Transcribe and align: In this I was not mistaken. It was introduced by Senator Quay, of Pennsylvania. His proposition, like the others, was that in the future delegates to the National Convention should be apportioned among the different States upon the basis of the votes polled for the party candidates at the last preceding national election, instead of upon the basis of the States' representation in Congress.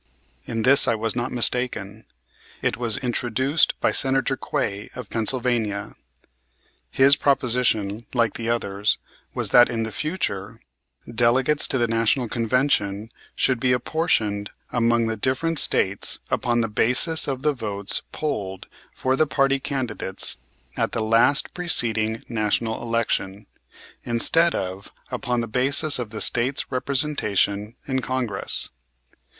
In 0.45 0.63
this 0.63 0.87
I 0.87 0.95
was 0.95 1.15
not 1.15 1.31
mistaken. 1.31 2.05
It 2.63 2.75
was 2.75 2.97
introduced 2.97 3.79
by 3.79 3.91
Senator 3.91 4.35
Quay, 4.35 4.89
of 4.95 5.11
Pennsylvania. 5.11 5.95
His 6.89 7.15
proposition, 7.15 8.07
like 8.15 8.33
the 8.33 8.49
others, 8.49 8.97
was 9.35 9.51
that 9.51 9.69
in 9.69 9.83
the 9.83 9.91
future 9.91 10.59
delegates 11.07 11.67
to 11.67 11.77
the 11.77 11.87
National 11.87 12.27
Convention 12.27 13.11
should 13.35 13.59
be 13.59 13.73
apportioned 13.73 14.49
among 14.71 15.05
the 15.05 15.15
different 15.15 15.59
States 15.59 16.17
upon 16.31 16.61
the 16.61 16.67
basis 16.67 17.27
of 17.27 17.43
the 17.43 17.53
votes 17.53 18.01
polled 18.11 18.65
for 18.95 19.15
the 19.15 19.27
party 19.27 19.59
candidates 19.59 20.37
at 20.75 20.93
the 20.93 21.03
last 21.03 21.53
preceding 21.53 22.23
national 22.27 22.81
election, 22.81 23.45
instead 24.01 24.55
of 24.55 24.91
upon 25.11 25.41
the 25.41 25.47
basis 25.47 25.99
of 25.99 26.09
the 26.09 26.21
States' 26.21 26.71
representation 26.71 27.75
in 27.87 28.01
Congress. 28.01 28.71